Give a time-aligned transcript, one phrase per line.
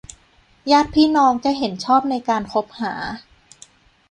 [0.71, 2.93] ญาติพี่น้องจะเห็นชอบในการคบหา